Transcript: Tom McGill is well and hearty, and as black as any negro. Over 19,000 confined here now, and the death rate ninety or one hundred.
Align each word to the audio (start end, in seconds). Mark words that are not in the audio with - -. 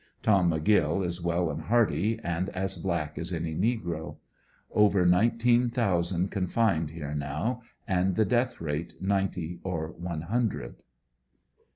Tom 0.23 0.49
McGill 0.49 1.05
is 1.05 1.21
well 1.21 1.51
and 1.51 1.61
hearty, 1.61 2.19
and 2.23 2.49
as 2.49 2.75
black 2.75 3.19
as 3.19 3.31
any 3.31 3.53
negro. 3.53 4.15
Over 4.71 5.05
19,000 5.05 6.31
confined 6.31 6.89
here 6.89 7.13
now, 7.13 7.61
and 7.87 8.15
the 8.15 8.25
death 8.25 8.59
rate 8.59 8.95
ninety 8.99 9.59
or 9.63 9.89
one 9.91 10.21
hundred. 10.21 10.77